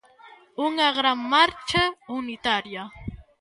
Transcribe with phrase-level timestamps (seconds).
[0.67, 1.83] Unha gran marcha
[2.19, 2.83] unitaria.